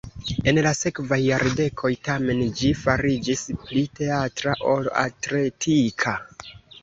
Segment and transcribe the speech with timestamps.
[0.51, 6.15] En la sekvaj jardekoj, tamen, ĝi fariĝis pli teatra ol atletika.